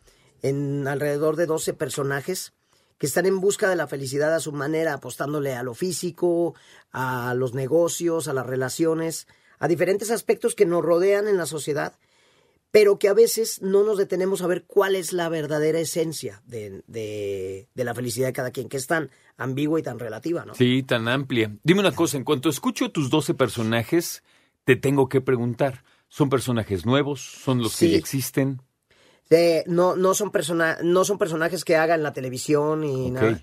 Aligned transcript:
en 0.43 0.87
alrededor 0.87 1.35
de 1.35 1.47
12 1.47 1.75
personajes 1.75 2.53
que 2.97 3.07
están 3.07 3.27
en 3.27 3.41
busca 3.41 3.69
de 3.69 3.77
la 3.77 3.89
felicidad 3.89 4.33
a 4.35 4.41
su 4.41 4.53
manera, 4.53 4.95
apostándole 4.95 5.55
a 5.55 5.65
lo 5.65 5.75
físico, 5.75 6.55
a 6.93 7.35
los 7.35 7.55
negocios, 7.55 8.29
a 8.29 8.33
las 8.33 8.47
relaciones, 8.47 9.27
a 9.59 9.69
diferentes 9.69 10.11
aspectos 10.11 10.55
que 10.55 10.67
nos 10.67 10.83
rodean 10.85 11.29
en 11.29 11.37
la 11.37 11.47
sociedad, 11.47 11.95
pero 12.71 12.99
que 12.99 13.09
a 13.09 13.15
veces 13.15 13.63
no 13.63 13.83
nos 13.83 13.97
detenemos 13.99 14.43
a 14.43 14.47
ver 14.47 14.65
cuál 14.67 14.95
es 14.95 15.13
la 15.13 15.29
verdadera 15.29 15.81
esencia 15.81 16.43
de, 16.47 16.83
de, 16.87 17.69
de 17.75 17.85
la 17.85 17.95
felicidad 17.95 18.27
de 18.27 18.33
cada 18.35 18.51
quien, 18.51 18.69
que 18.69 18.77
es 18.77 18.87
tan 18.87 19.11
ambigua 19.37 19.81
y 19.81 19.83
tan 19.83 19.99
relativa, 19.99 20.45
¿no? 20.45 20.55
Sí, 20.55 20.83
tan 20.83 21.09
amplia. 21.09 21.57
Dime 21.63 21.81
una 21.81 21.95
cosa, 21.95 22.19
en 22.19 22.25
cuanto 22.25 22.49
escucho 22.51 22.91
tus 22.91 23.09
12 23.09 23.33
personajes, 23.35 24.23
te 24.65 24.77
tengo 24.77 25.09
que 25.09 25.21
preguntar, 25.23 25.83
¿son 26.09 26.29
personajes 26.29 26.85
nuevos? 26.85 27.23
¿Son 27.23 27.63
los 27.63 27.77
que 27.79 27.91
ya 27.91 27.97
existen? 27.97 28.61
De- 29.31 29.65
no, 29.67 29.97
no, 29.97 30.15
son 30.15 30.31
persona, 30.31 30.79
no 30.83 31.05
son 31.05 31.19
personajes 31.19 31.65
que 31.65 31.77
hagan 31.77 32.03
la 32.03 32.13
televisión 32.13 32.85
y 32.85 33.11
nada. 33.11 33.43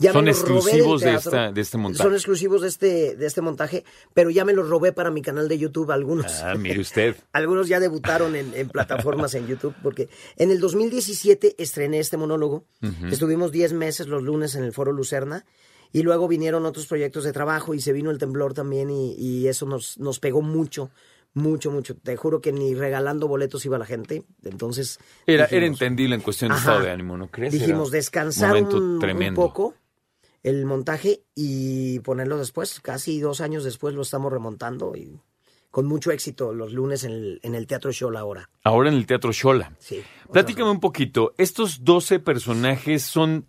Ya 0.00 0.12
Son 0.12 0.24
me 0.24 0.30
los 0.30 0.40
robé 0.40 0.50
del 0.50 0.56
exclusivos 0.58 1.00
de, 1.02 1.10
teatro. 1.10 1.30
esta, 1.30 1.52
de 1.52 1.60
este 1.60 1.78
montaje. 1.78 2.02
Son 2.02 2.14
exclusivos 2.14 2.62
de 2.62 2.68
este, 2.68 3.16
de 3.16 3.26
este 3.26 3.40
montaje, 3.42 3.84
pero 4.14 4.30
ya 4.30 4.44
me 4.44 4.52
los 4.54 4.68
robé 4.68 4.92
para 4.92 5.10
mi 5.10 5.20
canal 5.22 5.46
de 5.46 5.58
YouTube 5.58 5.90
algunos. 5.92 6.40
Ah, 6.42 6.54
mire 6.56 6.80
usted. 6.80 7.14
Algunos 7.32 7.68
ya 7.68 7.78
debutaron 7.80 8.34
en, 8.34 8.52
en 8.54 8.68
plataformas 8.70 9.34
en 9.34 9.46
YouTube, 9.46 9.74
porque 9.82 10.08
en 10.36 10.50
el 10.50 10.58
2017 10.58 11.54
estrené 11.58 11.98
este 12.00 12.16
monólogo. 12.16 12.64
Estuvimos 13.10 13.52
10 13.52 13.74
meses 13.74 14.08
los 14.08 14.22
lunes 14.22 14.54
en 14.56 14.64
el 14.64 14.72
Foro 14.72 14.90
Lucerna. 14.92 15.44
Y 15.92 16.02
luego 16.02 16.28
vinieron 16.28 16.66
otros 16.66 16.86
proyectos 16.86 17.24
de 17.24 17.32
trabajo 17.32 17.74
y 17.74 17.80
se 17.80 17.92
vino 17.92 18.10
el 18.12 18.18
temblor 18.18 18.54
también 18.54 18.90
y, 18.90 19.14
y 19.14 19.48
eso 19.48 19.66
nos, 19.66 19.98
nos 19.98 20.20
pegó 20.20 20.40
mucho, 20.40 20.90
mucho, 21.34 21.72
mucho. 21.72 21.96
Te 21.96 22.16
juro 22.16 22.40
que 22.40 22.52
ni 22.52 22.74
regalando 22.76 23.26
boletos 23.26 23.66
iba 23.66 23.76
la 23.76 23.86
gente. 23.86 24.22
Entonces... 24.44 25.00
Era, 25.26 25.46
dijimos- 25.46 25.52
era 25.56 25.66
entendible 25.66 26.14
en 26.14 26.20
cuestión 26.20 26.50
de 26.50 26.54
Ajá. 26.54 26.62
estado 26.70 26.84
de 26.84 26.90
ánimo, 26.92 27.16
¿no 27.16 27.28
crees? 27.28 27.52
Dijimos 27.52 27.90
descansar 27.90 28.54
un, 28.62 29.00
poco 29.34 29.74
el 30.42 30.64
montaje 30.64 31.22
y 31.34 32.00
ponerlo 32.00 32.38
después. 32.38 32.80
Casi 32.80 33.20
dos 33.20 33.40
años 33.40 33.64
después 33.64 33.94
lo 33.94 34.02
estamos 34.02 34.32
remontando 34.32 34.96
y 34.96 35.20
con 35.70 35.86
mucho 35.86 36.10
éxito 36.10 36.52
los 36.52 36.72
lunes 36.72 37.04
en 37.04 37.12
el, 37.12 37.40
en 37.42 37.54
el 37.54 37.66
Teatro 37.66 37.92
Show 37.92 38.10
La 38.10 38.24
Hora. 38.24 38.50
Ahora 38.64 38.88
en 38.88 38.96
el 38.96 39.06
Teatro 39.06 39.32
Shola. 39.32 39.76
Sí. 39.78 40.02
Platícame 40.32 40.70
un 40.70 40.80
poquito. 40.80 41.34
¿Estos 41.38 41.84
12 41.84 42.18
personajes 42.20 43.02
son 43.02 43.48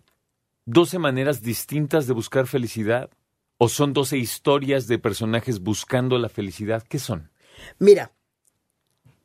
12 0.66 0.98
maneras 0.98 1.42
distintas 1.42 2.06
de 2.06 2.12
buscar 2.12 2.46
felicidad? 2.46 3.10
¿O 3.58 3.68
son 3.68 3.92
12 3.92 4.18
historias 4.18 4.86
de 4.86 4.98
personajes 4.98 5.60
buscando 5.60 6.18
la 6.18 6.28
felicidad? 6.28 6.84
¿Qué 6.88 6.98
son? 6.98 7.30
Mira, 7.78 8.12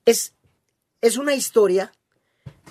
es, 0.06 0.36
es 1.02 1.18
una 1.18 1.34
historia 1.34 1.92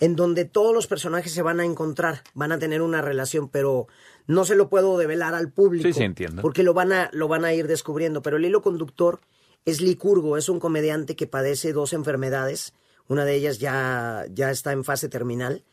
en 0.01 0.17
donde 0.17 0.45
todos 0.45 0.75
los 0.75 0.87
personajes 0.87 1.33
se 1.33 1.43
van 1.43 1.61
a 1.61 1.65
encontrar, 1.65 2.23
van 2.35 2.53
a 2.53 2.59
tener 2.59 2.83
una 2.83 3.03
relación, 3.03 3.49
pero 3.49 3.87
no 4.27 4.45
se 4.45 4.57
lo 4.57 4.69
puedo 4.69 4.99
develar 4.99 5.35
al 5.35 5.51
público. 5.53 5.87
Sí, 5.89 5.93
sí, 5.93 6.03
entiendo. 6.05 6.43
Porque 6.43 6.63
lo 6.63 6.75
van 6.75 6.93
a, 6.93 7.11
lo 7.13 7.29
van 7.29 7.45
a 7.45 7.53
ir 7.55 7.67
descubriendo. 7.67 8.23
Pero 8.23 8.37
el 8.37 8.45
hilo 8.45 8.63
conductor 8.63 9.21
es 9.65 9.81
Licurgo, 9.81 10.37
es 10.37 10.49
un 10.49 10.61
comediante 10.61 11.17
que 11.17 11.27
padece 11.27 11.73
dos 11.73 11.93
enfermedades. 11.93 12.73
Una 13.09 13.25
de 13.25 13.35
ellas 13.37 13.59
ya, 13.59 14.27
ya 14.33 14.51
está 14.51 14.73
en 14.73 14.85
fase 14.85 15.09
terminal. 15.09 15.65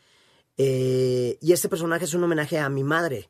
Eh, 0.56 1.36
y 1.40 1.52
este 1.52 1.68
personaje 1.68 2.04
es 2.04 2.14
un 2.14 2.22
homenaje 2.24 2.58
a 2.58 2.68
mi 2.68 2.84
madre. 2.84 3.28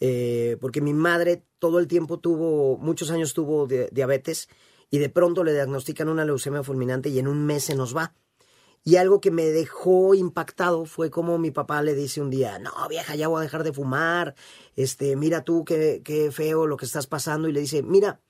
Eh, 0.00 0.56
porque 0.60 0.80
mi 0.80 0.92
madre 0.92 1.42
todo 1.58 1.78
el 1.78 1.86
tiempo 1.86 2.18
tuvo, 2.18 2.76
muchos 2.76 3.10
años 3.10 3.32
tuvo 3.32 3.66
di- 3.66 3.86
diabetes 3.92 4.48
y 4.90 4.98
de 4.98 5.08
pronto 5.08 5.42
le 5.42 5.54
diagnostican 5.54 6.08
una 6.10 6.24
leucemia 6.24 6.62
fulminante 6.62 7.08
y 7.08 7.18
en 7.18 7.28
un 7.28 7.46
mes 7.46 7.64
se 7.64 7.74
nos 7.74 7.96
va. 7.96 8.12
Y 8.86 8.98
algo 8.98 9.20
que 9.20 9.32
me 9.32 9.46
dejó 9.46 10.14
impactado 10.14 10.84
fue 10.84 11.10
como 11.10 11.38
mi 11.38 11.50
papá 11.50 11.82
le 11.82 11.92
dice 11.96 12.20
un 12.20 12.30
día, 12.30 12.60
no 12.60 12.70
vieja, 12.88 13.16
ya 13.16 13.26
voy 13.26 13.40
a 13.40 13.42
dejar 13.42 13.64
de 13.64 13.72
fumar, 13.72 14.36
este, 14.76 15.16
mira 15.16 15.42
tú 15.42 15.64
qué, 15.64 16.02
qué 16.04 16.30
feo 16.30 16.68
lo 16.68 16.76
que 16.76 16.84
estás 16.84 17.08
pasando. 17.08 17.48
Y 17.48 17.52
le 17.52 17.58
dice, 17.58 17.82
mira, 17.82 18.20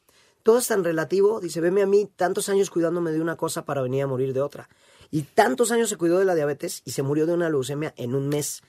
todo 0.43 0.57
es 0.57 0.67
tan 0.67 0.83
relativo, 0.83 1.41
dice, 1.41 1.61
veme 1.61 1.83
a 1.83 1.87
mí 1.87 2.11
tantos 2.17 2.49
años 2.49 2.71
cuidándome 2.71 3.13
de 3.13 3.21
una 3.21 3.37
cosa 3.37 3.67
para 3.67 3.83
venir 3.83 4.05
a 4.05 4.07
morir 4.07 4.33
de 4.33 4.41
otra. 4.41 4.71
Y 5.11 5.25
tantos 5.25 5.73
años 5.73 5.91
se 5.91 5.99
cuidó 5.99 6.19
de 6.19 6.25
la 6.25 6.35
diabetes 6.35 6.81
y 6.87 6.93
se 6.93 7.03
murió 7.03 7.27
de 7.27 7.35
una 7.35 7.51
leucemia 7.51 7.93
en 7.99 8.15
un 8.15 8.31
mes. 8.31 8.63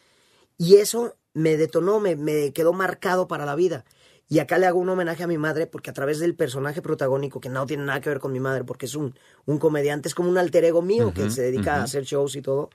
Y 0.57 0.75
eso 0.75 1.15
me 1.33 1.55
detonó, 1.55 2.01
me, 2.01 2.17
me 2.17 2.51
quedó 2.51 2.73
marcado 2.73 3.29
para 3.29 3.45
la 3.45 3.55
vida. 3.55 3.85
Y 4.29 4.39
acá 4.39 4.57
le 4.57 4.65
hago 4.65 4.79
un 4.79 4.89
homenaje 4.89 5.23
a 5.23 5.27
mi 5.27 5.37
madre 5.37 5.67
porque 5.67 5.89
a 5.89 5.93
través 5.93 6.19
del 6.19 6.35
personaje 6.35 6.81
protagónico, 6.81 7.39
que 7.39 7.47
no 7.49 7.65
tiene 7.65 7.85
nada 7.85 8.01
que 8.01 8.09
ver 8.09 8.19
con 8.19 8.33
mi 8.33 8.39
madre, 8.41 8.63
porque 8.65 8.85
es 8.85 8.95
un, 8.95 9.15
un 9.45 9.57
comediante, 9.57 10.09
es 10.09 10.15
como 10.15 10.29
un 10.29 10.37
alter 10.37 10.65
ego 10.65 10.81
mío 10.81 11.13
que 11.13 11.29
se 11.31 11.41
dedica 11.43 11.75
a 11.75 11.83
hacer 11.83 12.03
shows 12.03 12.35
y 12.35 12.41
todo, 12.41 12.69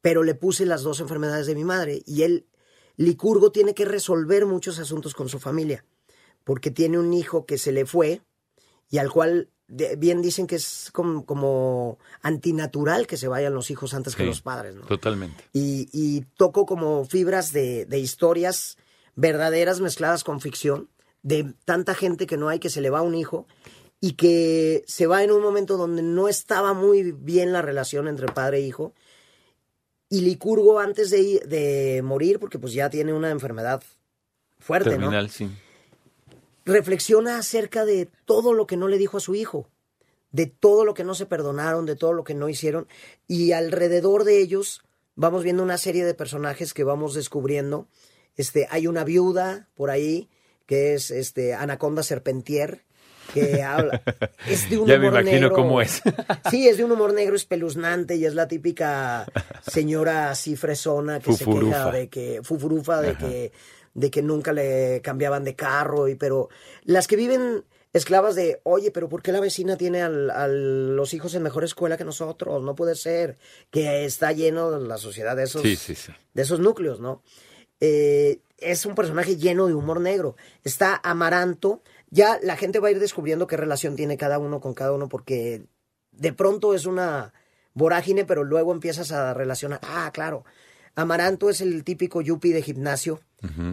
pero 0.00 0.22
le 0.22 0.34
puse 0.36 0.66
las 0.66 0.82
dos 0.82 1.00
enfermedades 1.00 1.46
de 1.46 1.54
mi 1.56 1.64
madre. 1.64 2.02
Y 2.06 2.22
él, 2.22 2.46
Licurgo, 2.96 3.50
tiene 3.50 3.74
que 3.74 3.84
resolver 3.84 4.46
muchos 4.46 4.78
asuntos 4.78 5.14
con 5.14 5.28
su 5.28 5.40
familia, 5.40 5.84
porque 6.44 6.70
tiene 6.70 6.96
un 6.98 7.12
hijo 7.12 7.44
que 7.44 7.58
se 7.58 7.72
le 7.72 7.86
fue 7.86 8.20
y 8.88 8.98
al 8.98 9.10
cual 9.10 9.48
de- 9.66 9.96
bien 9.96 10.22
dicen 10.22 10.46
que 10.46 10.56
es 10.56 10.90
como, 10.92 11.24
como 11.26 11.98
antinatural 12.22 13.06
que 13.08 13.16
se 13.16 13.26
vayan 13.28 13.54
los 13.54 13.70
hijos 13.70 13.94
antes 13.94 14.14
que 14.14 14.24
los 14.24 14.42
padres. 14.42 14.74
¿no? 14.76 14.82
Totalmente. 14.82 15.42
y, 15.52 15.88
y 15.92 16.20
toco 16.36 16.66
como 16.66 17.04
fibras 17.04 17.52
de, 17.52 17.86
de 17.86 17.98
historias 17.98 18.76
verdaderas 19.16 19.80
mezcladas 19.80 20.24
con 20.24 20.40
ficción, 20.40 20.88
de 21.22 21.54
tanta 21.64 21.94
gente 21.94 22.26
que 22.26 22.36
no 22.36 22.48
hay 22.48 22.58
que 22.58 22.70
se 22.70 22.80
le 22.80 22.90
va 22.90 23.02
un 23.02 23.14
hijo 23.14 23.46
y 24.00 24.12
que 24.12 24.84
se 24.86 25.06
va 25.06 25.22
en 25.24 25.30
un 25.30 25.42
momento 25.42 25.76
donde 25.76 26.02
no 26.02 26.28
estaba 26.28 26.74
muy 26.74 27.12
bien 27.12 27.52
la 27.52 27.62
relación 27.62 28.08
entre 28.08 28.26
padre 28.28 28.58
e 28.58 28.62
hijo. 28.62 28.92
Y 30.10 30.20
Licurgo 30.20 30.78
antes 30.78 31.10
de, 31.10 31.20
ir- 31.20 31.44
de 31.46 32.02
morir, 32.04 32.38
porque 32.38 32.58
pues 32.58 32.72
ya 32.74 32.90
tiene 32.90 33.12
una 33.14 33.30
enfermedad 33.30 33.82
fuerte, 34.58 34.90
¿no? 34.98 35.28
Sí. 35.30 35.50
reflexiona 36.64 37.38
acerca 37.38 37.84
de 37.84 38.08
todo 38.24 38.52
lo 38.52 38.66
que 38.66 38.76
no 38.76 38.88
le 38.88 38.98
dijo 38.98 39.16
a 39.18 39.20
su 39.20 39.34
hijo, 39.34 39.68
de 40.32 40.46
todo 40.46 40.84
lo 40.84 40.94
que 40.94 41.04
no 41.04 41.14
se 41.14 41.26
perdonaron, 41.26 41.86
de 41.86 41.96
todo 41.96 42.12
lo 42.12 42.24
que 42.24 42.34
no 42.34 42.48
hicieron, 42.48 42.86
y 43.26 43.52
alrededor 43.52 44.24
de 44.24 44.40
ellos 44.40 44.82
vamos 45.14 45.44
viendo 45.44 45.62
una 45.62 45.78
serie 45.78 46.04
de 46.04 46.14
personajes 46.14 46.74
que 46.74 46.84
vamos 46.84 47.14
descubriendo. 47.14 47.86
Este, 48.36 48.66
hay 48.70 48.86
una 48.86 49.04
viuda 49.04 49.68
por 49.74 49.90
ahí 49.90 50.28
que 50.66 50.94
es 50.94 51.10
este 51.10 51.54
Anaconda 51.54 52.02
Serpentier 52.02 52.82
que 53.32 53.62
habla 53.62 54.02
es 54.48 54.68
de 54.68 54.78
un 54.78 54.86
Ya 54.88 54.98
me 54.98 55.08
humor 55.08 55.20
imagino 55.20 55.40
negro. 55.48 55.54
cómo 55.56 55.80
es. 55.80 56.02
Sí, 56.50 56.68
es 56.68 56.76
de 56.76 56.84
un 56.84 56.92
humor 56.92 57.12
negro 57.14 57.36
espeluznante 57.36 58.16
y 58.16 58.24
es 58.26 58.34
la 58.34 58.48
típica 58.48 59.26
señora 59.70 60.30
así 60.30 60.56
fresona 60.56 61.20
que 61.20 61.32
se 61.32 61.44
queja 61.44 61.90
de 61.90 62.08
que 62.08 62.40
fufurufa 62.42 63.00
de 63.00 63.16
que 63.16 63.52
de 63.94 64.10
que 64.10 64.22
nunca 64.22 64.52
le 64.52 65.00
cambiaban 65.02 65.44
de 65.44 65.54
carro 65.54 66.08
y 66.08 66.16
pero 66.16 66.48
las 66.84 67.06
que 67.06 67.14
viven 67.16 67.64
esclavas 67.92 68.34
de, 68.34 68.60
oye, 68.64 68.90
pero 68.90 69.08
¿por 69.08 69.22
qué 69.22 69.30
la 69.30 69.38
vecina 69.38 69.76
tiene 69.76 70.02
al- 70.02 70.30
a 70.32 70.48
los 70.48 71.14
hijos 71.14 71.32
en 71.36 71.44
mejor 71.44 71.62
escuela 71.62 71.96
que 71.96 72.04
nosotros? 72.04 72.60
No 72.64 72.74
puede 72.74 72.96
ser, 72.96 73.38
que 73.70 74.04
está 74.04 74.32
lleno 74.32 74.80
la 74.80 74.98
sociedad 74.98 75.36
de 75.36 75.44
esos, 75.44 75.62
Sí, 75.62 75.76
sí, 75.76 75.94
sí. 75.94 76.10
de 76.34 76.42
esos 76.42 76.58
núcleos, 76.58 76.98
¿no? 76.98 77.22
Eh, 77.80 78.40
es 78.58 78.86
un 78.86 78.94
personaje 78.94 79.36
lleno 79.36 79.66
de 79.66 79.74
humor 79.74 80.00
negro. 80.00 80.36
Está 80.62 81.00
Amaranto. 81.02 81.82
Ya 82.10 82.38
la 82.42 82.56
gente 82.56 82.78
va 82.78 82.88
a 82.88 82.92
ir 82.92 83.00
descubriendo 83.00 83.46
qué 83.46 83.56
relación 83.56 83.96
tiene 83.96 84.16
cada 84.16 84.38
uno 84.38 84.60
con 84.60 84.74
cada 84.74 84.92
uno 84.92 85.08
porque 85.08 85.64
de 86.12 86.32
pronto 86.32 86.74
es 86.74 86.86
una 86.86 87.32
vorágine, 87.74 88.24
pero 88.24 88.44
luego 88.44 88.72
empiezas 88.72 89.12
a 89.12 89.34
relacionar. 89.34 89.80
Ah, 89.82 90.10
claro. 90.12 90.44
Amaranto 90.96 91.50
es 91.50 91.60
el 91.60 91.82
típico 91.82 92.20
yuppie 92.20 92.54
de 92.54 92.62
gimnasio 92.62 93.20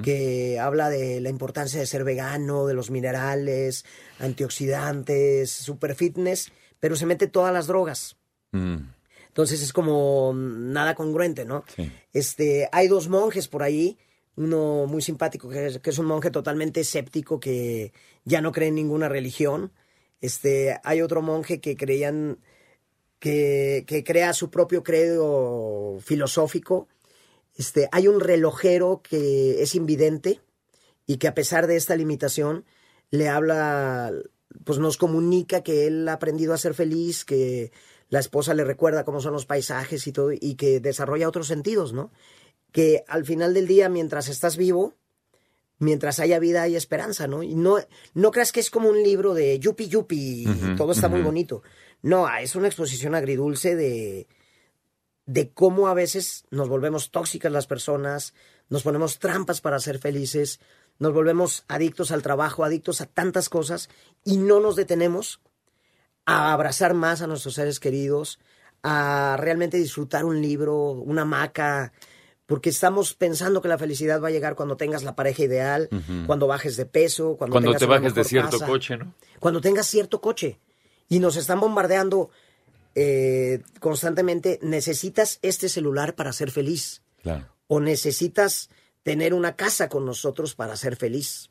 que 0.04 0.60
habla 0.60 0.90
de 0.90 1.22
la 1.22 1.30
importancia 1.30 1.80
de 1.80 1.86
ser 1.86 2.04
vegano, 2.04 2.68
de 2.68 2.74
los 2.74 2.90
minerales, 2.90 3.86
antioxidantes, 4.20 5.50
super 5.50 5.96
fitness, 5.96 6.52
pero 6.82 6.98
se 6.98 7.06
mete 7.06 7.28
todas 7.28 7.54
las 7.54 7.68
drogas. 7.68 8.18
Mm, 8.52 8.78
Entonces 9.32 9.62
es 9.62 9.72
como 9.72 10.34
nada 10.36 10.94
congruente, 10.94 11.46
¿no? 11.46 11.64
sí. 11.74 11.90
Este, 12.12 12.68
hay 12.74 12.90
dos 12.90 13.08
monjes 13.08 13.48
por 13.48 13.64
ahí, 13.64 13.98
uno 14.36 14.88
muy 14.88 15.02
simpático 15.02 15.48
que 15.48 15.68
es, 15.68 15.80
que 15.80 15.90
es 15.90 15.98
un 16.00 16.06
monje 16.06 16.32
totalmente 16.32 16.82
escéptico 16.82 17.40
que 17.40 17.94
ya 18.26 18.42
no 18.42 18.52
cree 18.52 18.68
en 18.68 18.76
ninguna 18.76 19.08
religión. 19.08 19.72
Este, 20.20 20.78
hay 20.84 21.02
otro 21.02 21.22
monje 21.22 21.62
que 21.62 21.78
creían 21.78 22.40
que, 23.20 23.86
que 23.88 24.04
crea 24.04 24.34
su 24.34 24.52
propio 24.52 24.84
credo 24.84 26.00
filosófico. 26.02 26.90
Este, 27.56 27.88
hay 27.94 28.10
un 28.10 28.20
relojero 28.20 29.02
que 29.02 29.62
es 29.64 29.76
invidente 29.76 30.42
y 31.08 31.18
que 31.18 31.30
a 31.30 31.34
pesar 31.34 31.68
de 31.68 31.78
esta 31.78 31.96
limitación 31.96 32.66
le 33.12 33.30
habla, 33.30 34.12
pues 34.64 34.80
nos 34.80 34.98
comunica 34.98 35.62
que 35.62 35.88
él 35.88 36.08
ha 36.08 36.14
aprendido 36.14 36.54
a 36.54 36.58
ser 36.58 36.74
feliz, 36.74 37.26
que 37.26 37.72
la 38.10 38.20
esposa 38.20 38.54
le 38.54 38.64
recuerda 38.64 39.06
cómo 39.06 39.22
son 39.22 39.34
los 39.34 39.46
paisajes 39.46 40.06
y 40.08 40.12
todo, 40.12 40.32
y 40.32 40.56
que 40.56 40.80
desarrolla 40.80 41.30
otros 41.30 41.48
sentidos, 41.48 41.94
¿no? 41.94 42.12
Que 42.72 43.04
al 43.08 43.26
final 43.26 43.54
del 43.54 43.68
día, 43.68 43.90
mientras 43.90 44.28
estás 44.28 44.58
vivo, 44.58 44.96
mientras 45.80 46.20
haya 46.20 46.40
vida 46.40 46.62
hay 46.62 46.76
esperanza, 46.76 47.28
¿no? 47.28 47.42
Y 47.44 47.56
no, 47.56 47.78
no 48.14 48.32
creas 48.32 48.52
que 48.52 48.60
es 48.60 48.70
como 48.70 48.90
un 48.90 49.02
libro 49.02 49.34
de 49.34 49.60
yupi 49.60 49.88
yupi 49.88 50.46
y 50.48 50.76
todo 50.76 50.92
está 50.92 51.10
muy 51.10 51.22
bonito. 51.22 51.64
No, 52.02 52.28
es 52.38 52.56
una 52.56 52.68
exposición 52.68 53.16
agridulce 53.16 53.76
de, 53.76 54.28
de 55.26 55.52
cómo 55.52 55.88
a 55.88 55.94
veces 55.94 56.46
nos 56.52 56.70
volvemos 56.70 57.12
tóxicas 57.12 57.52
las 57.52 57.68
personas, 57.68 58.34
nos 58.70 58.84
ponemos 58.84 59.20
trampas 59.20 59.62
para 59.62 59.80
ser 59.80 60.00
felices, 60.00 60.60
nos 61.02 61.14
volvemos 61.14 61.66
adictos 61.68 62.12
al 62.12 62.22
trabajo, 62.22 62.64
adictos 62.64 63.02
a 63.02 63.08
tantas 63.08 63.50
cosas 63.50 63.90
y 64.24 64.38
no 64.38 64.60
nos 64.60 64.76
detenemos 64.76 65.42
a 66.28 66.54
abrazar 66.54 66.94
más 66.94 67.24
a 67.24 67.28
nuestros 67.28 67.56
seres 67.56 67.80
queridos, 67.80 68.38
a 68.84 69.36
realmente 69.40 69.78
disfrutar 69.78 70.26
un 70.26 70.44
libro, 70.44 70.92
una 70.92 71.24
hamaca, 71.24 71.92
porque 72.46 72.70
estamos 72.70 73.16
pensando 73.16 73.64
que 73.64 73.68
la 73.68 73.80
felicidad 73.80 74.22
va 74.22 74.28
a 74.28 74.32
llegar 74.32 74.54
cuando 74.56 74.78
tengas 74.78 75.02
la 75.02 75.16
pareja 75.16 75.44
ideal, 75.44 75.90
cuando 76.28 76.46
bajes 76.46 76.78
de 76.78 76.86
peso, 76.86 77.36
cuando, 77.36 77.56
Cuando 77.56 77.70
tengas 77.72 77.80
te 77.80 77.86
bajes 77.88 78.14
de 78.14 78.24
cierto 78.24 78.60
casa, 78.60 78.68
coche, 78.68 78.98
¿no? 78.98 79.16
cuando 79.40 79.60
tengas 79.60 79.88
cierto 79.88 80.22
coche 80.22 80.60
y 81.10 81.18
nos 81.18 81.36
están 81.36 81.60
bombardeando 81.60 82.30
eh, 82.94 83.64
constantemente, 83.80 84.60
necesitas 84.62 85.40
este 85.42 85.68
celular 85.68 86.14
para 86.14 86.32
ser 86.32 86.52
feliz 86.52 87.02
Claro. 87.24 87.48
o 87.66 87.80
necesitas 87.80 88.70
tener 89.04 89.34
una 89.34 89.56
casa 89.56 89.90
con 89.90 90.06
nosotros 90.06 90.56
para 90.56 90.76
ser 90.76 90.96
feliz. 90.96 91.50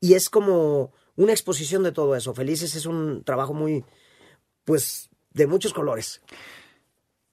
Y 0.00 0.14
es 0.14 0.28
como 0.28 0.92
una 1.16 1.32
exposición 1.32 1.82
de 1.82 1.92
todo 1.92 2.14
eso. 2.14 2.34
Felices 2.34 2.74
es 2.74 2.86
un 2.86 3.24
trabajo 3.24 3.54
muy, 3.54 3.84
pues, 4.64 5.08
de 5.32 5.46
muchos 5.46 5.72
colores. 5.72 6.20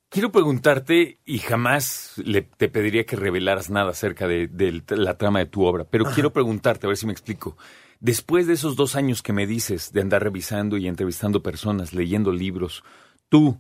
Quiero 0.09 0.31
preguntarte, 0.31 1.19
y 1.25 1.39
jamás 1.39 2.13
le, 2.23 2.43
te 2.43 2.69
pediría 2.69 3.05
que 3.05 3.15
revelaras 3.15 3.71
nada 3.71 3.89
acerca 3.89 4.27
de, 4.27 4.47
de 4.47 4.83
la 4.95 5.17
trama 5.17 5.39
de 5.39 5.47
tu 5.47 5.65
obra, 5.65 5.85
pero 5.85 6.05
quiero 6.05 6.31
preguntarte, 6.31 6.85
a 6.85 6.89
ver 6.89 6.97
si 6.97 7.07
me 7.07 7.13
explico. 7.13 7.57
Después 7.99 8.45
de 8.45 8.53
esos 8.53 8.75
dos 8.75 8.95
años 8.95 9.23
que 9.23 9.33
me 9.33 9.47
dices 9.47 9.91
de 9.91 10.01
andar 10.01 10.21
revisando 10.21 10.77
y 10.77 10.87
entrevistando 10.87 11.41
personas, 11.41 11.93
leyendo 11.93 12.31
libros, 12.31 12.83
tú, 13.27 13.59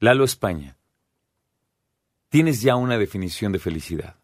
Lalo 0.00 0.24
España, 0.24 0.76
tienes 2.28 2.60
ya 2.60 2.76
una 2.76 2.98
definición 2.98 3.52
de 3.52 3.58
felicidad. 3.58 4.17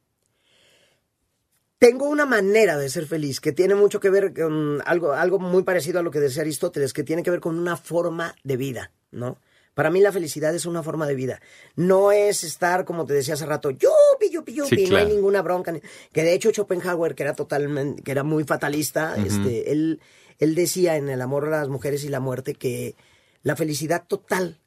Tengo 1.78 2.08
una 2.08 2.24
manera 2.24 2.78
de 2.78 2.88
ser 2.88 3.06
feliz 3.06 3.40
que 3.40 3.52
tiene 3.52 3.74
mucho 3.74 4.00
que 4.00 4.10
ver 4.10 4.32
con 4.32 4.82
algo, 4.86 5.12
algo 5.12 5.38
muy 5.38 5.64
parecido 5.64 5.98
a 5.98 6.02
lo 6.02 6.10
que 6.10 6.20
decía 6.20 6.42
Aristóteles, 6.42 6.92
que 6.92 7.04
tiene 7.04 7.22
que 7.22 7.30
ver 7.30 7.40
con 7.40 7.58
una 7.58 7.76
forma 7.76 8.34
de 8.42 8.56
vida, 8.56 8.92
¿no? 9.10 9.38
Para 9.74 9.90
mí 9.90 10.00
la 10.00 10.12
felicidad 10.12 10.54
es 10.54 10.66
una 10.66 10.84
forma 10.84 11.06
de 11.06 11.16
vida. 11.16 11.40
No 11.74 12.12
es 12.12 12.44
estar, 12.44 12.84
como 12.84 13.06
te 13.06 13.12
decía 13.12 13.34
hace 13.34 13.44
rato, 13.44 13.70
yupi, 13.70 14.30
yupi, 14.30 14.54
yupi, 14.54 14.86
Sí, 14.86 14.86
no 14.86 14.96
hay 14.96 15.06
ninguna 15.06 15.42
bronca. 15.42 15.74
Que 16.12 16.22
de 16.22 16.32
hecho 16.32 16.50
Schopenhauer, 16.50 17.16
que 17.16 17.24
era 17.24 17.34
totalmente, 17.34 18.02
que 18.02 18.12
era 18.12 18.22
muy 18.22 18.44
fatalista, 18.44 19.16
este, 19.16 19.72
él, 19.72 20.00
él 20.38 20.54
decía 20.54 20.96
en 20.96 21.08
El 21.08 21.20
amor 21.20 21.46
a 21.46 21.58
las 21.58 21.68
mujeres 21.68 22.04
y 22.04 22.08
la 22.08 22.20
muerte 22.20 22.54
que 22.54 22.94
la 23.42 23.56
felicidad 23.56 24.04
total 24.06 24.60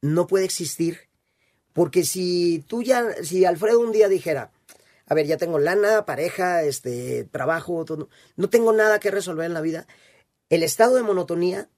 no 0.00 0.26
puede 0.26 0.46
existir 0.46 1.08
porque 1.74 2.04
si 2.04 2.64
tú 2.68 2.82
ya, 2.82 3.04
si 3.22 3.44
Alfredo 3.44 3.80
un 3.80 3.92
día 3.92 4.08
dijera, 4.08 4.52
a 5.06 5.14
ver, 5.14 5.26
ya 5.26 5.36
tengo 5.36 5.58
lana, 5.58 6.06
pareja, 6.06 6.62
este, 6.62 7.24
trabajo, 7.24 7.84
todo, 7.84 8.08
no 8.36 8.48
tengo 8.48 8.72
nada 8.72 8.98
que 9.00 9.10
resolver 9.10 9.46
en 9.46 9.54
la 9.54 9.60
vida, 9.60 9.86
el 10.48 10.62
estado 10.62 10.96
de 10.96 11.02
monotonía 11.02 11.68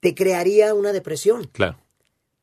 te 0.00 0.14
crearía 0.14 0.74
una 0.74 0.92
depresión. 0.92 1.44
Claro. 1.52 1.78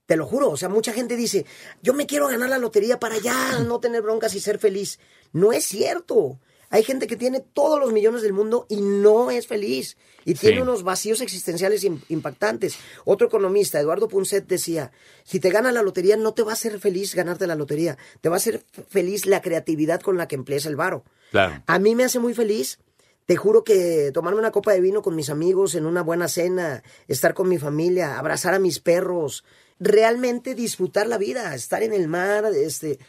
Te 0.05 0.15
lo 0.15 0.25
juro. 0.25 0.49
O 0.49 0.57
sea, 0.57 0.69
mucha 0.69 0.93
gente 0.93 1.15
dice, 1.15 1.45
yo 1.81 1.93
me 1.93 2.05
quiero 2.05 2.27
ganar 2.27 2.49
la 2.49 2.59
lotería 2.59 2.99
para 2.99 3.17
ya 3.17 3.59
no 3.59 3.79
tener 3.79 4.01
broncas 4.01 4.35
y 4.35 4.39
ser 4.39 4.59
feliz. 4.59 4.99
No 5.33 5.51
es 5.51 5.65
cierto. 5.65 6.39
Hay 6.69 6.83
gente 6.83 7.07
que 7.07 7.15
tiene 7.15 7.39
todos 7.39 7.79
los 7.79 7.93
millones 7.93 8.21
del 8.21 8.33
mundo 8.33 8.65
y 8.69 8.81
no 8.81 9.31
es 9.31 9.47
feliz. 9.47 9.97
Y 10.25 10.33
tiene 10.33 10.61
unos 10.61 10.83
vacíos 10.83 11.21
existenciales 11.21 11.85
im- 11.85 12.01
impactantes. 12.09 12.77
Otro 13.05 13.27
economista, 13.27 13.79
Eduardo 13.79 14.09
Punset, 14.09 14.45
decía, 14.47 14.91
si 15.23 15.39
te 15.39 15.49
ganas 15.49 15.73
la 15.73 15.81
lotería, 15.81 16.17
no 16.17 16.33
te 16.33 16.43
va 16.43 16.51
a 16.51 16.53
hacer 16.53 16.79
feliz 16.79 17.15
ganarte 17.15 17.47
la 17.47 17.55
lotería. 17.55 17.97
Te 18.19 18.27
va 18.27 18.35
a 18.35 18.37
hacer 18.37 18.65
feliz 18.89 19.25
la 19.25 19.41
creatividad 19.41 20.01
con 20.01 20.17
la 20.17 20.27
que 20.27 20.35
empleas 20.35 20.65
el 20.65 20.75
varo. 20.75 21.05
Claro. 21.31 21.63
A 21.65 21.79
mí 21.79 21.95
me 21.95 22.03
hace 22.03 22.19
muy 22.19 22.33
feliz. 22.33 22.79
Te 23.25 23.35
juro 23.35 23.63
que 23.63 24.11
tomarme 24.13 24.39
una 24.39 24.51
copa 24.51 24.71
de 24.73 24.81
vino 24.81 25.01
con 25.01 25.15
mis 25.15 25.29
amigos 25.29 25.75
en 25.75 25.85
una 25.85 26.01
buena 26.01 26.27
cena, 26.27 26.83
estar 27.07 27.33
con 27.33 27.49
mi 27.49 27.57
familia, 27.57 28.17
abrazar 28.19 28.53
a 28.53 28.59
mis 28.59 28.79
perros, 28.79 29.43
realmente 29.79 30.55
disfrutar 30.55 31.07
la 31.07 31.17
vida, 31.17 31.53
estar 31.53 31.83
en 31.83 31.93
el 31.93 32.07
mar, 32.07 32.45
este, 32.55 32.99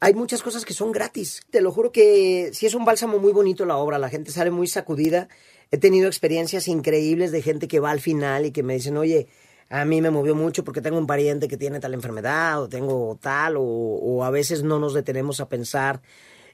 hay 0.00 0.14
muchas 0.14 0.42
cosas 0.42 0.64
que 0.64 0.74
son 0.74 0.92
gratis. 0.92 1.42
Te 1.50 1.60
lo 1.60 1.72
juro 1.72 1.92
que 1.92 2.50
sí 2.52 2.66
es 2.66 2.74
un 2.74 2.84
bálsamo 2.84 3.18
muy 3.18 3.32
bonito 3.32 3.64
la 3.64 3.76
obra, 3.76 3.98
la 3.98 4.08
gente 4.08 4.30
sale 4.30 4.50
muy 4.50 4.66
sacudida. 4.66 5.28
He 5.70 5.78
tenido 5.78 6.06
experiencias 6.08 6.68
increíbles 6.68 7.32
de 7.32 7.42
gente 7.42 7.68
que 7.68 7.80
va 7.80 7.90
al 7.90 8.00
final 8.00 8.46
y 8.46 8.52
que 8.52 8.62
me 8.62 8.74
dicen, 8.74 8.96
oye, 8.96 9.28
a 9.70 9.84
mí 9.84 10.00
me 10.00 10.10
movió 10.10 10.34
mucho 10.34 10.64
porque 10.64 10.80
tengo 10.80 10.98
un 10.98 11.06
pariente 11.06 11.48
que 11.48 11.56
tiene 11.56 11.80
tal 11.80 11.94
enfermedad 11.94 12.62
o 12.62 12.68
tengo 12.68 13.18
tal 13.20 13.56
o, 13.56 13.62
o 13.62 14.24
a 14.24 14.30
veces 14.30 14.62
no 14.62 14.78
nos 14.78 14.94
detenemos 14.94 15.40
a 15.40 15.48
pensar. 15.48 16.02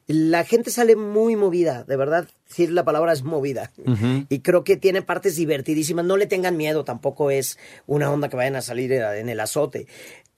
La 0.06 0.44
gente 0.44 0.70
sale 0.70 0.96
muy 0.96 1.36
movida, 1.36 1.84
de 1.84 1.96
verdad, 1.96 2.26
sí 2.48 2.66
la 2.66 2.84
palabra 2.84 3.12
es 3.12 3.22
movida. 3.22 3.70
Y 4.28 4.40
creo 4.40 4.64
que 4.64 4.76
tiene 4.76 5.02
partes 5.02 5.36
divertidísimas. 5.36 6.04
No 6.04 6.16
le 6.16 6.26
tengan 6.26 6.56
miedo, 6.56 6.84
tampoco 6.84 7.30
es 7.30 7.58
una 7.86 8.10
onda 8.10 8.28
que 8.28 8.36
vayan 8.36 8.56
a 8.56 8.62
salir 8.62 8.92
en 8.92 9.28
el 9.28 9.38
azote. 9.38 9.86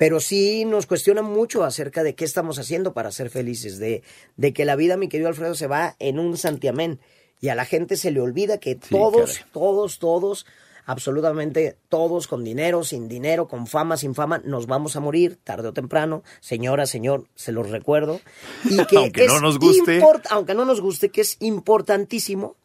Pero 0.03 0.19
sí 0.21 0.65
nos 0.65 0.87
cuestionan 0.87 1.25
mucho 1.27 1.63
acerca 1.63 2.03
de 2.03 2.15
qué 2.17 2.25
estamos 2.25 2.59
haciendo 2.59 2.93
para 2.93 3.13
ser 3.13 3.31
felices, 3.31 3.79
de, 3.79 4.03
de 4.37 4.53
que 4.53 4.65
la 4.65 4.75
vida, 4.75 4.97
mi 4.97 5.09
querido 5.09 5.29
Alfredo, 5.29 5.55
se 5.55 5.69
va 5.69 5.95
en 6.01 6.19
un 6.19 6.37
santiamén. 6.37 6.99
Y 7.41 7.49
a 7.51 7.55
la 7.55 7.65
gente 7.65 7.97
se 7.97 8.11
le 8.11 8.21
olvida 8.21 8.59
que 8.59 8.75
todos, 8.75 9.35
caray. 9.39 9.51
todos, 9.53 9.99
todos, 10.01 10.47
absolutamente 10.87 11.77
todos, 11.89 12.27
con 12.27 12.43
dinero, 12.45 12.85
sin 12.85 13.07
dinero, 13.09 13.47
con 13.49 13.67
fama, 13.67 13.97
sin 13.97 14.15
fama, 14.15 14.43
nos 14.45 14.67
vamos 14.67 14.97
a 14.97 15.01
morir 15.01 15.39
tarde 15.45 15.69
o 15.69 15.73
temprano. 15.73 16.23
Señora, 16.41 16.87
señor, 16.87 17.29
se 17.35 17.53
los 17.53 17.71
recuerdo. 17.71 18.21
Y 18.65 18.85
que 18.87 18.97
Aunque 18.97 19.27
no 19.27 19.41
nos 19.41 19.59
guste. 19.59 20.01
aunque 20.31 20.55
no 20.55 20.65
nos 20.65 20.81
guste, 20.81 21.11
que 21.11 21.21
es 21.21 21.37
importantísimo 21.41 22.57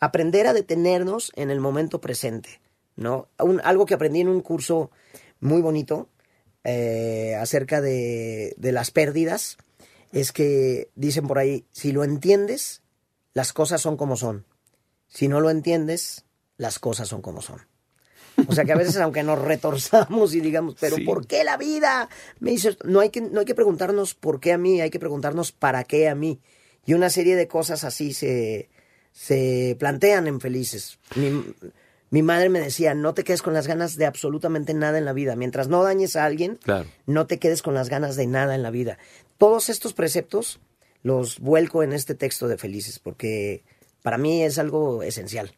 aprender 0.00 0.46
a 0.46 0.52
detenernos 0.52 1.32
en 1.36 1.50
el 1.50 1.60
momento 1.60 2.00
presente, 2.00 2.60
¿no? 2.96 3.28
Un- 3.38 3.60
algo 3.64 3.86
que 3.86 3.94
aprendí 3.94 4.20
en 4.20 4.28
un 4.28 4.40
curso 4.40 4.90
muy 5.40 5.60
bonito 5.62 6.08
eh, 6.64 7.36
acerca 7.40 7.80
de, 7.80 8.54
de 8.56 8.72
las 8.72 8.90
pérdidas 8.90 9.58
es 10.12 10.32
que 10.32 10.88
dicen 10.94 11.26
por 11.26 11.38
ahí, 11.38 11.64
si 11.72 11.92
lo 11.92 12.04
entiendes, 12.04 12.82
las 13.32 13.52
cosas 13.52 13.80
son 13.80 13.96
como 13.96 14.16
son. 14.16 14.46
Si 15.08 15.28
no 15.28 15.40
lo 15.40 15.50
entiendes, 15.50 16.24
las 16.56 16.78
cosas 16.78 17.08
son 17.08 17.20
como 17.22 17.42
son. 17.42 17.60
O 18.48 18.54
sea 18.54 18.64
que 18.64 18.72
a 18.72 18.76
veces, 18.76 18.96
aunque 18.98 19.22
nos 19.22 19.40
retorzamos 19.40 20.34
y 20.34 20.40
digamos, 20.40 20.76
pero 20.80 20.96
Sí. 20.96 21.02
¿por 21.04 21.26
qué 21.26 21.44
la 21.44 21.56
vida 21.56 22.08
me 22.40 22.52
hizo 22.52 22.68
esto? 22.68 22.86
No 22.86 23.00
hay, 23.00 23.10
que, 23.10 23.20
no 23.20 23.40
hay 23.40 23.46
que 23.46 23.54
preguntarnos 23.54 24.14
por 24.14 24.40
qué 24.40 24.52
a 24.52 24.58
mí, 24.58 24.80
hay 24.80 24.90
que 24.90 24.98
preguntarnos 25.00 25.52
para 25.52 25.84
qué 25.84 26.08
a 26.08 26.14
mí. 26.14 26.40
Y 26.86 26.94
una 26.94 27.10
serie 27.10 27.34
de 27.36 27.48
cosas 27.48 27.82
así 27.84 28.12
se, 28.12 28.68
se 29.12 29.76
plantean 29.78 30.26
en 30.26 30.40
Felices. 30.40 30.98
Mi 32.14 32.22
madre 32.22 32.48
me 32.48 32.60
decía, 32.60 32.94
no 32.94 33.12
te 33.12 33.24
quedes 33.24 33.42
con 33.42 33.54
las 33.54 33.66
ganas 33.66 33.96
de 33.96 34.06
absolutamente 34.06 34.72
nada 34.72 34.98
en 34.98 35.04
la 35.04 35.12
vida. 35.12 35.34
Mientras 35.34 35.66
no 35.66 35.82
dañes 35.82 36.14
a 36.14 36.24
alguien, 36.24 36.60
Claro. 36.62 36.88
no 37.06 37.26
te 37.26 37.40
quedes 37.40 37.60
con 37.60 37.74
las 37.74 37.88
ganas 37.88 38.14
de 38.14 38.28
nada 38.28 38.54
en 38.54 38.62
la 38.62 38.70
vida. 38.70 38.98
Todos 39.36 39.68
estos 39.68 39.94
preceptos 39.94 40.60
los 41.02 41.40
vuelco 41.40 41.82
en 41.82 41.92
este 41.92 42.14
texto 42.14 42.46
de 42.46 42.56
Felices, 42.56 43.00
porque 43.00 43.64
para 44.02 44.16
mí 44.16 44.44
es 44.44 44.60
algo 44.60 45.02
esencial. 45.02 45.56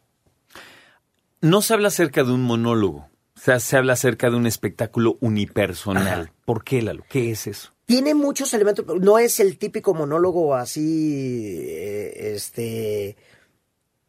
No 1.42 1.60
se 1.60 1.74
habla 1.74 1.88
acerca 1.88 2.24
de 2.24 2.32
un 2.32 2.40
monólogo. 2.42 3.10
O 3.36 3.38
sea, 3.38 3.60
se 3.60 3.76
habla 3.76 3.92
acerca 3.92 4.30
de 4.30 4.36
un 4.36 4.46
espectáculo 4.46 5.18
unipersonal. 5.20 6.32
¿Por 6.46 6.64
qué, 6.64 6.80
Lalo? 6.80 7.04
¿Qué 7.10 7.32
es 7.32 7.46
eso? 7.46 7.74
Tiene 7.84 8.14
muchos 8.14 8.54
elementos, 8.54 8.86
no 9.00 9.18
es 9.18 9.40
el 9.40 9.58
típico 9.58 9.92
monólogo 9.92 10.54
así, 10.54 11.66
eh, 11.68 12.32
este, 12.34 13.14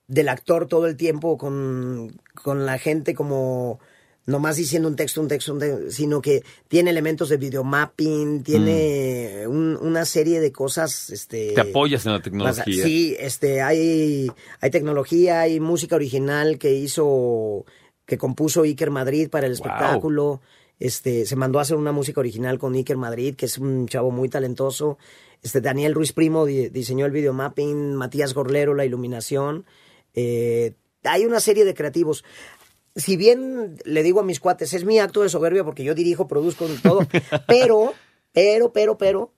del 0.07 0.29
actor 0.29 0.67
todo 0.67 0.87
el 0.87 0.95
tiempo 0.95 1.37
con, 1.37 2.19
con 2.33 2.65
la 2.65 2.77
gente 2.77 3.13
como 3.13 3.79
nomás 4.25 4.57
diciendo 4.57 4.89
un 4.89 4.95
texto, 4.97 5.21
un 5.21 5.27
texto, 5.29 5.53
un 5.53 5.59
texto, 5.59 5.89
sino 5.91 6.21
que 6.21 6.43
tiene 6.67 6.89
elementos 6.89 7.29
de 7.29 7.37
videomapping, 7.37 8.43
tiene 8.43 9.45
un- 9.47 9.77
una 9.81 10.03
serie 10.03 10.41
de 10.41 10.51
cosas, 10.51 11.09
este... 11.11 11.51
Mm. 11.51 11.55
Te 11.55 11.61
apoyas 11.61 12.05
en 12.05 12.11
la 12.11 12.21
tecnología. 12.21 12.83
Sí, 12.83 13.15
este, 13.19 13.61
hay, 13.61 14.29
hay 14.59 14.69
tecnología, 14.69 15.41
hay 15.41 15.59
música 15.61 15.95
original 15.95 16.57
que 16.57 16.73
hizo, 16.73 17.65
que 18.05 18.17
compuso 18.17 18.63
Iker 18.63 18.91
Madrid 18.91 19.29
para 19.29 19.47
el 19.47 19.53
Wow. 19.53 19.55
espectáculo. 19.65 20.41
Este, 20.79 21.25
se 21.25 21.35
mandó 21.37 21.59
a 21.59 21.61
hacer 21.61 21.77
una 21.77 21.93
música 21.93 22.19
original 22.19 22.59
con 22.59 22.73
Iker 22.75 22.97
Madrid, 22.97 23.33
que 23.35 23.45
es 23.45 23.57
un 23.57 23.87
chavo 23.87 24.11
muy 24.11 24.27
talentoso. 24.29 24.97
Este, 25.41 25.61
Daniel 25.61 25.93
Ruiz 25.93 26.11
Primo 26.11 26.45
di- 26.45 26.67
diseñó 26.69 27.05
el 27.05 27.11
videomapping, 27.13 27.95
Matías 27.95 28.33
Gorlero 28.33 28.73
la 28.75 28.83
iluminación. 28.85 29.65
Eh, 30.19 30.73
hay 31.03 31.25
una 31.25 31.39
serie 31.39 31.63
de 31.63 31.73
creativos. 31.75 32.25
Si 32.95 33.15
bien 33.15 33.77
le 33.85 34.01
digo 34.01 34.19
a 34.19 34.23
mis 34.23 34.39
cuates, 34.39 34.73
es 34.73 34.83
mi 34.83 34.97
acto 34.97 35.21
de 35.21 35.29
soberbia 35.29 35.63
porque 35.63 35.83
yo 35.83 35.93
dirijo, 35.93 36.27
produzco 36.27 36.65
y 36.67 36.75
todo, 36.81 37.07
pero, 37.47 37.93
pero, 38.33 38.73
pero, 38.73 38.97
pero, 38.97 39.31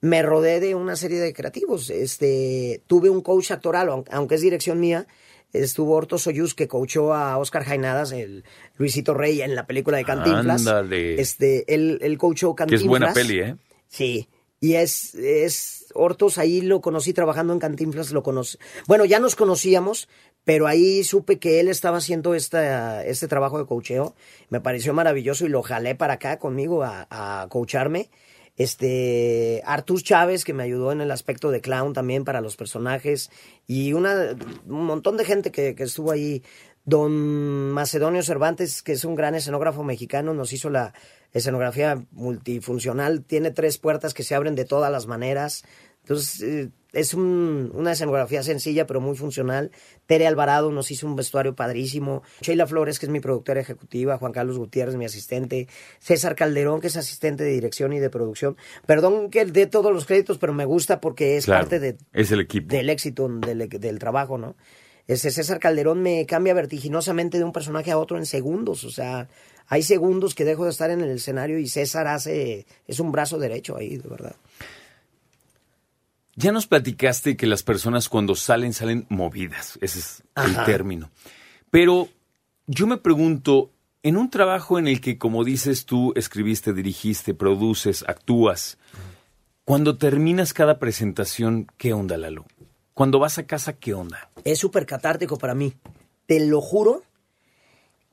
me 0.00 0.22
rodeé 0.22 0.60
de 0.60 0.74
una 0.76 0.94
serie 0.94 1.18
de 1.18 1.32
creativos. 1.34 1.90
Este, 1.90 2.80
tuve 2.86 3.10
un 3.10 3.20
coach 3.22 3.50
actoral, 3.50 3.88
aun- 3.88 4.04
aunque 4.12 4.36
es 4.36 4.40
dirección 4.40 4.78
mía. 4.80 5.06
Estuvo 5.52 5.94
Orto 5.96 6.16
Soyuz, 6.16 6.54
que 6.54 6.68
coachó 6.68 7.12
a 7.12 7.36
Oscar 7.36 7.64
Jainadas, 7.64 8.12
el 8.12 8.44
Luisito 8.76 9.14
Rey, 9.14 9.42
en 9.42 9.56
la 9.56 9.66
película 9.66 9.96
de 9.96 10.04
Cantinflas. 10.04 10.64
Ándale. 10.64 11.20
Este, 11.20 11.74
él, 11.74 11.98
él 12.02 12.16
coachó 12.18 12.54
que 12.54 12.60
Cantinflas. 12.60 12.82
es 12.84 12.88
buena 12.88 13.12
peli, 13.12 13.40
¿eh? 13.40 13.56
Sí. 13.88 14.28
Y 14.60 14.74
es, 14.74 15.14
es, 15.14 15.86
Hortos 15.94 16.36
ahí 16.36 16.60
lo 16.60 16.80
conocí 16.82 17.12
trabajando 17.12 17.52
en 17.52 17.58
Cantinflas, 17.58 18.12
lo 18.12 18.22
conocí. 18.22 18.58
Bueno, 18.86 19.06
ya 19.06 19.18
nos 19.18 19.34
conocíamos, 19.34 20.08
pero 20.44 20.66
ahí 20.66 21.02
supe 21.02 21.38
que 21.38 21.60
él 21.60 21.68
estaba 21.68 21.98
haciendo 21.98 22.34
esta, 22.34 23.04
este 23.04 23.26
trabajo 23.26 23.58
de 23.58 23.66
coacheo. 23.66 24.14
Me 24.50 24.60
pareció 24.60 24.92
maravilloso 24.92 25.46
y 25.46 25.48
lo 25.48 25.62
jalé 25.62 25.94
para 25.94 26.14
acá 26.14 26.38
conmigo 26.38 26.82
a, 26.82 27.06
a 27.10 27.48
coacharme. 27.48 28.10
Este, 28.56 29.62
Artus 29.64 30.04
Chávez, 30.04 30.44
que 30.44 30.52
me 30.52 30.62
ayudó 30.62 30.92
en 30.92 31.00
el 31.00 31.10
aspecto 31.10 31.50
de 31.50 31.62
clown 31.62 31.94
también 31.94 32.24
para 32.24 32.42
los 32.42 32.56
personajes. 32.56 33.30
Y 33.66 33.94
una, 33.94 34.36
un 34.66 34.84
montón 34.84 35.16
de 35.16 35.24
gente 35.24 35.50
que, 35.50 35.74
que 35.74 35.84
estuvo 35.84 36.10
ahí. 36.10 36.42
Don 36.84 37.70
Macedonio 37.72 38.22
Cervantes, 38.22 38.82
que 38.82 38.92
es 38.92 39.04
un 39.04 39.14
gran 39.14 39.34
escenógrafo 39.34 39.82
mexicano, 39.84 40.34
nos 40.34 40.52
hizo 40.52 40.70
la 40.70 40.92
escenografía 41.32 42.04
multifuncional. 42.10 43.22
Tiene 43.24 43.50
tres 43.50 43.78
puertas 43.78 44.14
que 44.14 44.22
se 44.22 44.34
abren 44.34 44.54
de 44.54 44.64
todas 44.64 44.90
las 44.90 45.06
maneras. 45.06 45.64
Entonces, 46.02 46.40
eh, 46.42 46.70
es 46.92 47.14
un- 47.14 47.70
una 47.74 47.92
escenografía 47.92 48.42
sencilla, 48.42 48.86
pero 48.86 49.00
muy 49.00 49.14
funcional. 49.16 49.70
Tere 50.06 50.26
Alvarado 50.26 50.72
nos 50.72 50.90
hizo 50.90 51.06
un 51.06 51.14
vestuario 51.14 51.54
padrísimo. 51.54 52.22
Sheila 52.40 52.66
Flores, 52.66 52.98
que 52.98 53.06
es 53.06 53.12
mi 53.12 53.20
productora 53.20 53.60
ejecutiva. 53.60 54.16
Juan 54.18 54.32
Carlos 54.32 54.58
Gutiérrez, 54.58 54.96
mi 54.96 55.04
asistente. 55.04 55.68
César 56.00 56.34
Calderón, 56.34 56.80
que 56.80 56.88
es 56.88 56.96
asistente 56.96 57.44
de 57.44 57.50
dirección 57.52 57.92
y 57.92 58.00
de 58.00 58.10
producción. 58.10 58.56
Perdón 58.86 59.30
que 59.30 59.44
dé 59.44 59.66
todos 59.66 59.92
los 59.92 60.06
créditos, 60.06 60.38
pero 60.38 60.52
me 60.54 60.64
gusta 60.64 61.00
porque 61.00 61.36
es 61.36 61.44
Claro, 61.44 61.60
parte 61.60 61.78
de, 61.78 61.98
es 62.14 62.32
el 62.32 62.40
equipo. 62.40 62.74
del 62.74 62.88
éxito 62.90 63.28
del, 63.28 63.68
del 63.68 63.98
trabajo, 64.00 64.38
¿no? 64.38 64.56
Ese 65.10 65.32
César 65.32 65.58
Calderón 65.58 66.02
me 66.02 66.24
cambia 66.24 66.54
vertiginosamente 66.54 67.38
de 67.38 67.42
un 67.44 67.52
personaje 67.52 67.90
a 67.90 67.98
otro 67.98 68.16
en 68.16 68.26
segundos, 68.26 68.84
o 68.84 68.90
sea, 68.90 69.28
hay 69.66 69.82
segundos 69.82 70.36
que 70.36 70.44
dejo 70.44 70.66
de 70.66 70.70
estar 70.70 70.88
en 70.90 71.00
el 71.00 71.10
escenario 71.10 71.58
y 71.58 71.66
César 71.66 72.06
hace, 72.06 72.64
es 72.86 73.00
un 73.00 73.10
brazo 73.10 73.36
derecho 73.36 73.76
ahí, 73.76 73.96
de 73.96 74.08
verdad. 74.08 74.36
Ya 76.36 76.52
nos 76.52 76.68
platicaste 76.68 77.36
que 77.36 77.48
las 77.48 77.64
personas 77.64 78.08
cuando 78.08 78.36
salen, 78.36 78.72
salen 78.72 79.06
movidas. 79.08 79.78
Ese 79.80 79.98
es 79.98 80.22
Ajá. 80.36 80.60
el 80.60 80.64
término. 80.64 81.10
Pero 81.72 82.08
yo 82.68 82.86
me 82.86 82.96
pregunto, 82.96 83.72
en 84.04 84.16
un 84.16 84.30
trabajo 84.30 84.78
en 84.78 84.86
el 84.86 85.00
que, 85.00 85.18
como 85.18 85.42
dices 85.42 85.86
tú, 85.86 86.12
escribiste, 86.14 86.72
dirigiste, 86.72 87.34
produces, 87.34 88.04
actúas, 88.06 88.78
cuando 89.64 89.98
terminas 89.98 90.52
cada 90.52 90.78
presentación, 90.78 91.66
¿qué 91.78 91.92
onda, 91.94 92.16
Lalo? 92.16 92.46
Cuando 92.94 93.18
vas 93.18 93.38
a 93.38 93.46
casa, 93.46 93.74
¿qué 93.74 93.94
onda? 93.94 94.30
Es 94.44 94.58
súper 94.58 94.86
catártico 94.86 95.38
para 95.38 95.54
mí, 95.54 95.74
te 96.26 96.40
lo 96.46 96.60
juro 96.60 97.02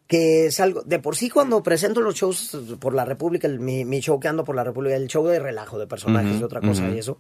que 0.08 0.50
salgo, 0.52 0.84
de 0.84 1.00
por 1.00 1.16
sí 1.18 1.30
cuando 1.30 1.62
presento 1.64 2.00
los 2.00 2.16
shows 2.16 2.58
por 2.80 2.94
la 2.94 3.04
República, 3.04 3.48
el- 3.48 3.60
mi, 3.60 3.84
mi 3.84 4.00
show 4.00 4.20
que 4.20 4.28
ando 4.30 4.46
por 4.46 4.56
la 4.56 4.64
República, 4.64 4.96
el 4.96 5.08
show 5.08 5.26
de 5.28 5.40
relajo 5.40 5.78
de 5.78 5.88
personajes 5.88 6.32
Ujú, 6.32 6.40
y 6.40 6.44
otra 6.44 6.62
cosa 6.62 6.84
ujú. 6.86 6.96
y 6.96 7.00
eso, 7.00 7.20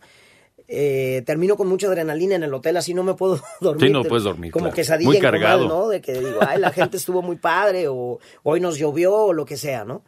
eh, 0.69 1.21
termino 1.25 1.57
con 1.57 1.67
mucha 1.67 1.87
adrenalina 1.87 2.35
en 2.35 2.43
el 2.43 2.53
hotel, 2.53 2.77
así 2.77 2.93
no 2.93 3.03
me 3.03 3.13
puedo 3.15 3.41
dormir. 3.61 3.87
Sí, 3.87 3.93
no 3.93 4.03
puedes 4.03 4.23
dormir, 4.23 4.51
Como 4.53 4.65
claro. 4.65 4.75
quesadilla 4.75 5.07
Muy 5.09 5.17
en 5.17 5.21
comal, 5.21 5.31
cargado. 5.31 5.67
¿no? 5.67 5.87
De 5.89 5.99
que 6.01 6.13
digo, 6.13 6.39
ay, 6.45 6.59
la 6.59 6.71
gente 6.71 6.95
estuvo 6.95 7.21
muy 7.21 7.35
padre, 7.35 7.87
o 7.89 8.19
hoy 8.43 8.61
nos 8.61 8.77
llovió, 8.77 9.13
o 9.15 9.33
lo 9.33 9.43
que 9.45 9.57
sea, 9.57 9.83
¿no? 9.83 10.03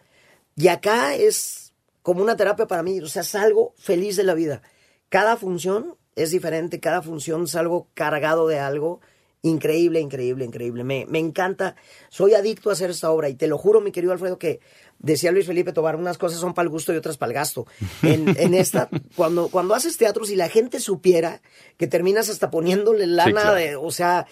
Y 0.56 0.70
acá 0.70 1.15
es 1.15 1.74
como 2.01 2.22
una 2.24 2.38
terapia 2.38 2.65
para 2.65 2.82
mí, 2.84 3.00
o 3.01 3.08
sea, 3.08 3.24
salgo 3.24 3.74
feliz 3.77 4.15
de 4.15 4.24
la 4.24 4.34
vida. 4.36 4.62
Cada 5.10 5.36
función 5.36 5.96
es 6.21 6.31
diferente, 6.31 6.79
cada 6.79 7.01
función 7.01 7.47
salgo 7.47 7.88
cargado 7.93 8.47
de 8.47 8.59
algo 8.59 8.99
increíble, 9.41 10.01
increíble, 10.01 10.43
increíble. 10.45 10.83
Me, 10.83 11.05
me 11.07 11.19
encanta, 11.19 11.75
soy 12.09 12.33
adicto 12.33 12.69
a 12.69 12.73
hacer 12.73 12.89
esta 12.89 13.09
obra 13.09 13.29
y 13.29 13.35
te 13.35 13.47
lo 13.47 13.57
juro, 13.57 13.79
mi 13.79 13.91
querido 13.91 14.11
Alfredo, 14.11 14.38
que 14.38 14.59
decía 14.99 15.31
Luis 15.31 15.45
Felipe 15.45 15.71
Tobar, 15.71 15.95
unas 15.95 16.17
cosas 16.17 16.41
son 16.41 16.53
para 16.53 16.65
el 16.65 16.69
gusto 16.69 16.93
y 16.93 16.97
otras 16.97 17.17
para 17.17 17.29
el 17.29 17.35
gasto. 17.35 17.65
En, 18.03 18.27
en 18.38 18.53
esta, 18.53 18.89
cuando, 19.15 19.47
cuando 19.47 19.75
haces 19.75 19.95
teatro, 19.97 20.25
si 20.25 20.35
la 20.35 20.49
gente 20.49 20.79
supiera 20.81 21.41
que 21.77 21.88
terminas 21.88 22.29
hasta 22.29 22.49
poniéndole 22.51 23.07
lana, 23.07 23.31
claro. 23.41 23.55
de, 23.55 23.75
o 23.77 23.91
sea, 23.91 24.27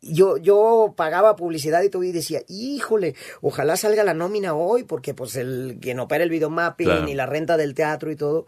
yo, 0.00 0.36
yo 0.38 0.94
pagaba 0.96 1.36
publicidad 1.36 1.82
y 1.82 1.90
todo 1.90 2.04
y 2.04 2.12
decía, 2.12 2.40
híjole, 2.48 3.16
ojalá 3.42 3.76
salga 3.76 4.04
la 4.04 4.14
nómina 4.14 4.54
hoy, 4.54 4.84
porque 4.84 5.12
pues 5.12 5.36
el 5.36 5.76
quien 5.80 5.98
opera 6.00 6.24
el 6.24 6.30
videomapping 6.30 6.86
Claro. 6.86 7.08
y 7.08 7.14
la 7.14 7.26
renta 7.26 7.56
del 7.56 7.74
teatro 7.74 8.10
y 8.10 8.16
todo. 8.16 8.46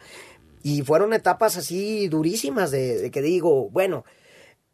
Y 0.62 0.82
fueron 0.82 1.12
etapas 1.12 1.56
así 1.56 2.08
durísimas 2.08 2.70
de, 2.70 2.98
de 2.98 3.10
que 3.10 3.22
digo, 3.22 3.68
bueno, 3.70 4.04